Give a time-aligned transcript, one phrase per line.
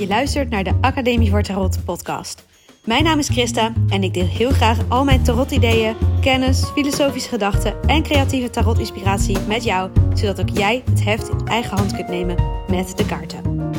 [0.00, 2.44] Je luistert naar de Academie voor Tarot podcast.
[2.84, 7.82] Mijn naam is Christa en ik deel heel graag al mijn tarot-ideeën, kennis, filosofische gedachten
[7.82, 12.36] en creatieve tarot-inspiratie met jou, zodat ook jij het heft in eigen hand kunt nemen
[12.68, 13.70] met de kaarten.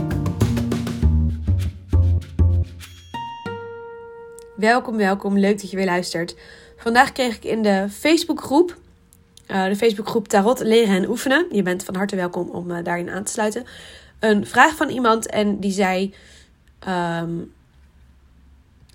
[4.56, 5.38] Welkom, welkom.
[5.38, 6.36] Leuk dat je weer luistert.
[6.78, 8.78] Vandaag kreeg ik in de Facebookgroep,
[9.47, 11.46] uh, de Facebookgroep Tarot leren en oefenen.
[11.51, 13.65] Je bent van harte welkom om uh, daarin aan te sluiten
[14.21, 16.14] een vraag van iemand en die zei:
[16.79, 17.39] ehm,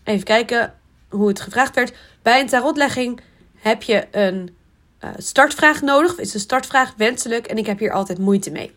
[0.04, 0.74] Even kijken
[1.08, 1.96] hoe het gevraagd werd.
[2.22, 3.20] Bij een tarotlegging
[3.56, 4.56] heb je een
[5.04, 6.18] uh, startvraag nodig.
[6.18, 8.72] Is een startvraag wenselijk en ik heb hier altijd moeite mee.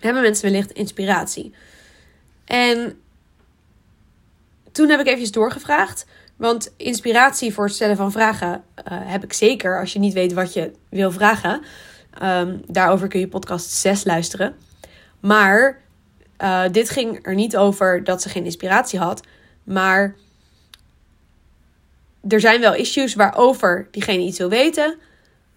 [0.00, 1.54] Hebben mensen wellicht inspiratie?
[2.44, 3.00] En
[4.72, 6.06] toen heb ik even doorgevraagd.
[6.36, 10.32] Want inspiratie voor het stellen van vragen uh, heb ik zeker als je niet weet
[10.32, 11.62] wat je wil vragen.
[12.22, 14.56] Um, daarover kun je podcast 6 luisteren.
[15.26, 15.80] Maar
[16.42, 19.26] uh, dit ging er niet over dat ze geen inspiratie had.
[19.64, 20.14] Maar
[22.28, 24.98] er zijn wel issues waarover diegene iets wil weten.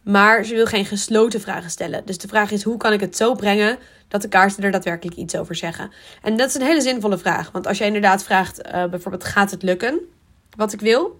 [0.02, 2.06] Maar ze wil geen gesloten vragen stellen.
[2.06, 5.18] Dus de vraag is: hoe kan ik het zo brengen dat de kaarten er daadwerkelijk
[5.18, 5.92] iets over zeggen?
[6.22, 7.52] En dat is een hele zinvolle vraag.
[7.52, 10.00] Want als jij inderdaad vraagt, uh, bijvoorbeeld: gaat het lukken
[10.56, 11.20] wat ik wil?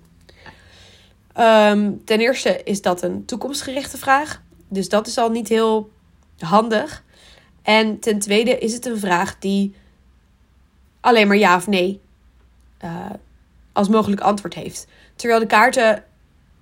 [1.40, 4.42] Um, ten eerste is dat een toekomstgerichte vraag.
[4.68, 5.92] Dus dat is al niet heel
[6.40, 7.04] handig.
[7.70, 9.76] En ten tweede is het een vraag die
[11.00, 12.02] alleen maar ja of nee
[12.84, 13.06] uh,
[13.74, 14.88] als mogelijk antwoord heeft.
[15.16, 16.04] Terwijl de kaarten.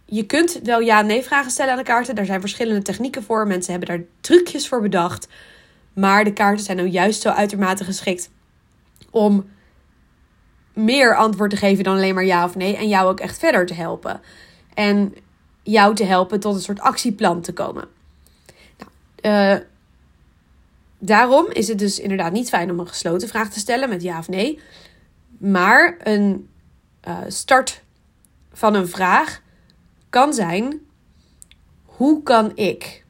[0.06, 2.16] Je kunt wel ja-nee vragen stellen aan de kaarten.
[2.16, 3.48] Daar zijn verschillende technieken voor.
[3.48, 5.28] Mensen hebben daar trucjes voor bedacht.
[5.94, 8.30] Maar de kaarten zijn nou juist zo uitermate geschikt
[9.12, 9.50] om
[10.74, 12.76] meer antwoord te geven dan alleen maar ja of nee.
[12.76, 14.22] En jou ook echt verder te helpen.
[14.74, 15.16] En
[15.64, 17.88] jou te helpen tot een soort actieplan te komen.
[18.78, 19.66] Nou, uh,
[21.00, 24.20] daarom is het dus inderdaad niet fijn om een gesloten vraag te stellen met ja
[24.20, 24.60] of nee.
[25.38, 26.50] Maar een
[27.08, 27.82] uh, start
[28.54, 29.42] van een vraag
[30.10, 30.80] kan zijn:
[31.84, 33.06] hoe kan ik?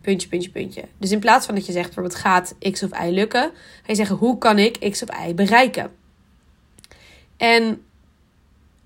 [0.00, 0.84] Puntje, puntje, puntje.
[0.98, 3.94] Dus in plaats van dat je zegt bijvoorbeeld gaat X of Y lukken, ga je
[3.94, 5.90] zeggen hoe kan ik X of Y bereiken?
[7.36, 7.84] En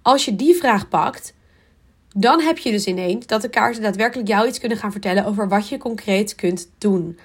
[0.02, 1.34] als je die vraag pakt,
[2.16, 5.48] dan heb je dus ineens dat de kaarten daadwerkelijk jou iets kunnen gaan vertellen over
[5.48, 7.18] wat je concreet kunt doen.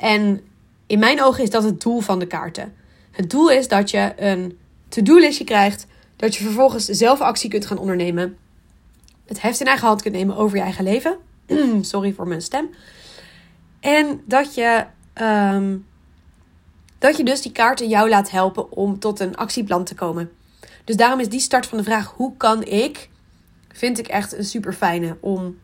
[0.00, 0.40] En
[0.86, 2.74] in mijn ogen is dat het doel van de kaarten.
[3.10, 7.78] Het doel is dat je een to-do-listje krijgt, dat je vervolgens zelf actie kunt gaan
[7.78, 8.36] ondernemen,
[9.26, 11.18] het heft in eigen hand kunt nemen over je eigen leven.
[11.80, 12.70] Sorry voor mijn stem.
[13.80, 14.84] En dat je,
[15.22, 15.86] um,
[16.98, 20.30] dat je dus die kaarten jou laat helpen om tot een actieplan te komen.
[20.84, 23.08] Dus daarom is die start van de vraag: hoe kan ik?
[23.72, 25.58] Vind ik echt een super fijne om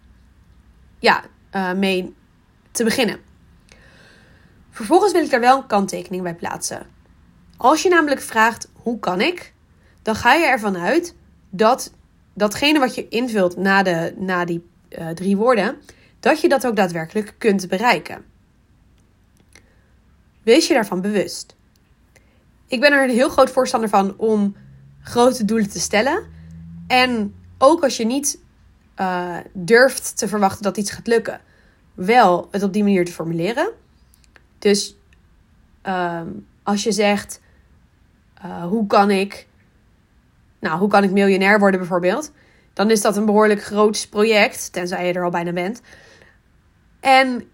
[0.98, 2.14] ja, uh, mee
[2.70, 3.20] te beginnen.
[4.76, 6.86] Vervolgens wil ik daar wel een kanttekening bij plaatsen.
[7.56, 9.52] Als je namelijk vraagt hoe kan ik,
[10.02, 11.14] dan ga je ervan uit
[11.50, 11.92] dat
[12.34, 15.76] datgene wat je invult na, de, na die uh, drie woorden,
[16.20, 18.24] dat je dat ook daadwerkelijk kunt bereiken.
[20.42, 21.56] Wees je daarvan bewust.
[22.66, 24.56] Ik ben er een heel groot voorstander van om
[25.02, 26.26] grote doelen te stellen.
[26.86, 28.38] En ook als je niet
[29.00, 31.40] uh, durft te verwachten dat iets gaat lukken,
[31.94, 33.84] wel het op die manier te formuleren.
[34.66, 34.96] Dus
[35.82, 37.40] um, als je zegt,
[38.44, 39.46] uh, hoe kan ik,
[40.60, 42.32] nou, hoe kan ik miljonair worden bijvoorbeeld?
[42.72, 45.80] Dan is dat een behoorlijk groot project, tenzij je er al bijna bent.
[47.00, 47.48] En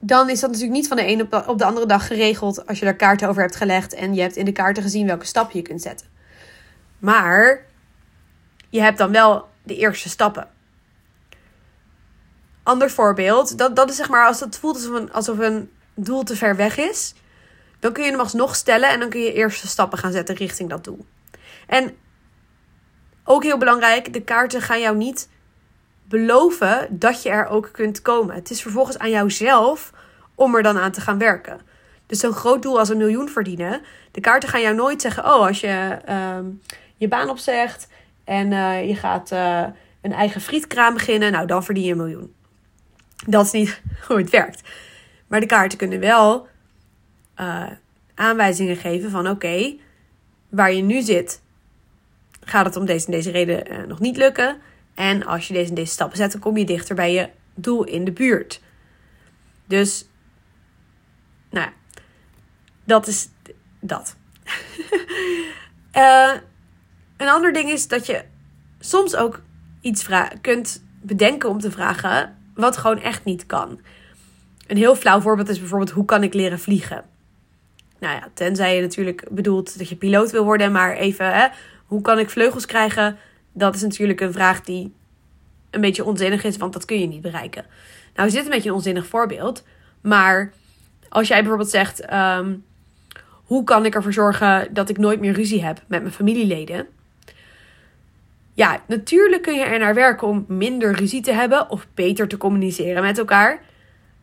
[0.00, 2.84] dan is dat natuurlijk niet van de ene op de andere dag geregeld als je
[2.84, 5.62] daar kaarten over hebt gelegd en je hebt in de kaarten gezien welke stappen je
[5.62, 6.06] kunt zetten.
[6.98, 7.66] Maar
[8.68, 10.48] je hebt dan wel de eerste stappen.
[12.62, 16.22] Ander voorbeeld, dat, dat is zeg maar als het voelt alsof een, alsof een doel
[16.22, 17.14] te ver weg is,
[17.80, 20.70] dan kun je hem alsnog stellen en dan kun je eerste stappen gaan zetten richting
[20.70, 21.04] dat doel.
[21.66, 21.96] En
[23.24, 25.28] ook heel belangrijk, de kaarten gaan jou niet
[26.08, 28.34] beloven dat je er ook kunt komen.
[28.34, 29.92] Het is vervolgens aan jouzelf
[30.34, 31.60] om er dan aan te gaan werken.
[32.06, 33.80] Dus zo'n groot doel als een miljoen verdienen,
[34.10, 36.38] de kaarten gaan jou nooit zeggen: Oh, als je uh,
[36.96, 37.88] je baan opzegt
[38.24, 39.64] en uh, je gaat uh,
[40.02, 42.34] een eigen frietkraam beginnen, nou dan verdien je een miljoen.
[43.26, 44.62] Dat is niet hoe het werkt.
[45.26, 46.48] Maar de kaarten kunnen wel
[47.40, 47.70] uh,
[48.14, 49.76] aanwijzingen geven van oké,
[50.48, 51.42] waar je nu zit,
[52.40, 54.60] gaat het om deze en deze reden uh, nog niet lukken.
[54.94, 57.84] En als je deze en deze stappen zet, dan kom je dichter bij je doel
[57.84, 58.60] in de buurt.
[59.66, 60.08] Dus,
[61.50, 61.72] nou ja,
[62.84, 63.28] dat is
[63.80, 64.16] dat.
[65.94, 66.32] uh,
[67.16, 68.24] een ander ding is dat je
[68.78, 69.42] soms ook
[69.80, 70.08] iets
[70.40, 73.80] kunt bedenken om te vragen wat gewoon echt niet kan.
[74.66, 77.04] Een heel flauw voorbeeld is bijvoorbeeld hoe kan ik leren vliegen?
[77.98, 81.46] Nou ja, tenzij je natuurlijk bedoelt dat je piloot wil worden, maar even, hè,
[81.86, 83.16] hoe kan ik vleugels krijgen?
[83.52, 84.92] Dat is natuurlijk een vraag die
[85.70, 87.64] een beetje onzinnig is, want dat kun je niet bereiken.
[88.14, 89.64] Nou is dit een beetje een onzinnig voorbeeld,
[90.00, 90.52] maar
[91.08, 92.54] als jij bijvoorbeeld zegt, ehm,
[93.44, 96.86] hoe kan ik ervoor zorgen dat ik nooit meer ruzie heb met mijn familieleden?
[98.54, 102.36] Ja, natuurlijk kun je er naar werken om minder ruzie te hebben of beter te
[102.36, 103.62] communiceren met elkaar.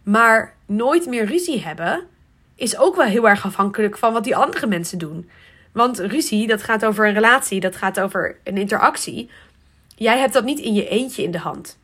[0.03, 2.07] Maar nooit meer ruzie hebben
[2.55, 5.29] is ook wel heel erg afhankelijk van wat die andere mensen doen.
[5.71, 9.29] Want ruzie, dat gaat over een relatie, dat gaat over een interactie.
[9.95, 11.77] Jij hebt dat niet in je eentje in de hand.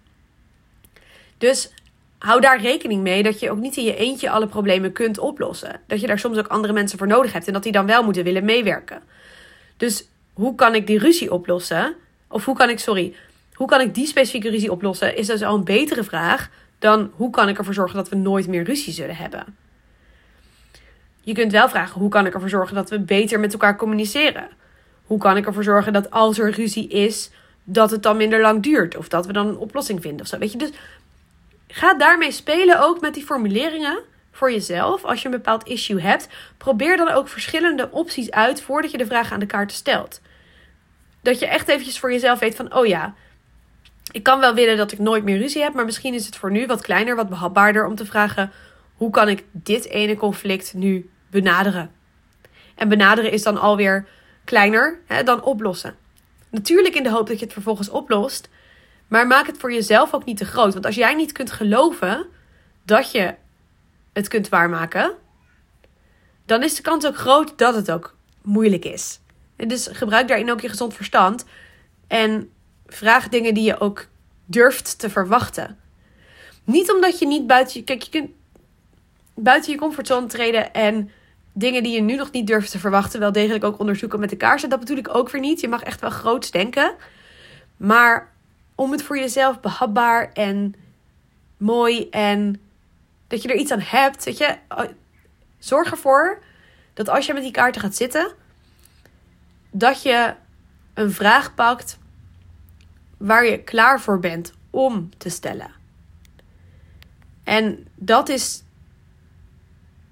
[1.38, 1.72] Dus
[2.18, 5.82] hou daar rekening mee dat je ook niet in je eentje alle problemen kunt oplossen.
[5.88, 8.04] Dat je daar soms ook andere mensen voor nodig hebt en dat die dan wel
[8.04, 9.02] moeten willen meewerken.
[9.78, 11.96] Dus hoe kan ik die ruzie oplossen?
[12.28, 13.16] Of hoe kan ik, sorry,
[13.54, 15.18] hoe kan ik die specifieke ruzie oplossen?
[15.18, 16.50] Is dus al een betere vraag
[16.80, 19.58] dan hoe kan ik ervoor zorgen dat we nooit meer ruzie zullen hebben.
[21.22, 24.48] Je kunt wel vragen hoe kan ik ervoor zorgen dat we beter met elkaar communiceren?
[25.06, 27.32] Hoe kan ik ervoor zorgen dat als er ruzie is,
[27.70, 30.38] dat het dan minder lang duurt of dat we dan een oplossing vinden of zo.
[30.38, 30.72] Weet je, dus
[31.68, 34.00] ga daarmee spelen ook met die formuleringen
[34.32, 35.04] voor jezelf.
[35.04, 39.06] Als je een bepaald issue hebt, probeer dan ook verschillende opties uit voordat je de
[39.06, 40.22] vraag aan de kaart stelt.
[41.22, 43.14] Dat je echt eventjes voor jezelf weet van, oh ja,
[44.18, 46.52] ik kan wel willen dat ik nooit meer ruzie heb, maar misschien is het voor
[46.52, 48.52] nu wat kleiner, wat behapbaarder om te vragen:
[48.96, 51.92] hoe kan ik dit ene conflict nu benaderen?
[52.76, 54.08] En benaderen is dan alweer
[54.44, 55.96] kleiner hè, dan oplossen.
[56.50, 58.50] Natuurlijk in de hoop dat je het vervolgens oplost,
[59.08, 60.74] maar maak het voor jezelf ook niet te groot.
[60.74, 62.26] Want als jij niet kunt geloven
[62.84, 63.34] dat je
[64.14, 65.14] het kunt waarmaken,
[66.46, 69.20] dan is de kans ook groot dat het ook moeilijk is.
[69.56, 71.46] Dus gebruik daarin ook je gezond verstand.
[72.08, 72.52] En
[72.88, 74.08] vraag dingen die je ook
[74.46, 75.78] durft te verwachten.
[76.64, 77.84] Niet omdat je niet buiten je.
[77.84, 78.30] Kijk, je kunt
[79.34, 81.12] buiten je comfortzone treden en
[81.54, 84.36] dingen die je nu nog niet durft te verwachten, wel degelijk ook onderzoeken met de
[84.36, 84.70] kaarsen.
[84.70, 85.60] Dat bedoel ik ook weer niet.
[85.60, 86.96] Je mag echt wel groots denken.
[87.78, 88.32] Maar
[88.76, 90.76] om het voor jezelf behapbaar en
[91.58, 92.62] mooi en
[93.28, 94.58] dat je er iets aan hebt, weet je,
[95.60, 96.44] zorg ervoor
[96.94, 98.32] dat als je met die kaarten gaat zitten,
[99.72, 100.34] dat je
[100.94, 101.98] een vraag pakt
[103.18, 105.72] waar je klaar voor bent om te stellen.
[107.44, 108.64] En dat is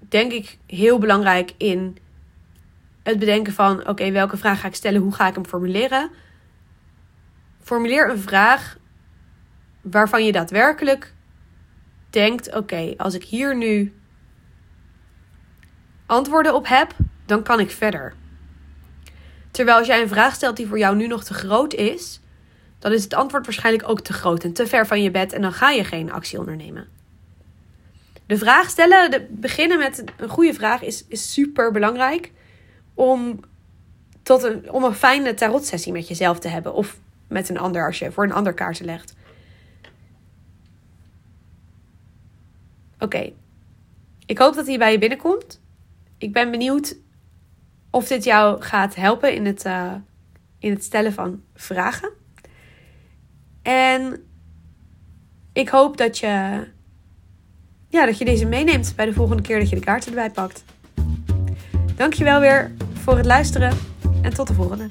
[0.08, 1.98] denk ik heel belangrijk in
[3.02, 5.00] het bedenken van: oké, welke vraag ga ik stellen?
[5.00, 6.10] Hoe ga ik hem formuleren?
[7.60, 8.76] Formuleer een vraag
[9.80, 11.14] waarvan je daadwerkelijk
[12.10, 13.94] denkt: oké, als ik hier nu
[16.06, 16.94] antwoorden op heb,
[17.26, 18.14] dan kan ik verder.
[19.50, 22.20] Terwijl als jij een vraag stelt die voor jou nu nog te groot is,
[22.86, 25.42] dan is het antwoord waarschijnlijk ook te groot en te ver van je bed en
[25.42, 26.88] dan ga je geen actie ondernemen.
[28.26, 32.32] De vraag stellen, beginnen met een goede vraag is, is super belangrijk
[32.94, 33.40] om,
[34.22, 36.98] tot een, om een fijne tarotsessie met jezelf te hebben of
[37.28, 39.14] met een ander als je voor een ander kaarten legt.
[42.98, 43.32] Oké,
[44.26, 45.60] ik hoop dat hij bij je binnenkomt.
[46.18, 46.96] Ik ben benieuwd
[47.90, 49.94] of dit jou gaat helpen in het, uh,
[50.58, 52.24] in het stellen van vragen.
[53.66, 54.22] En
[55.52, 56.26] ik hoop dat je,
[57.88, 60.64] ja, dat je deze meeneemt bij de volgende keer dat je de kaarten erbij pakt.
[61.96, 63.76] Dankjewel weer voor het luisteren
[64.22, 64.88] en tot de volgende.